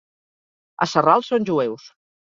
[0.85, 1.89] A Sarral són jueus.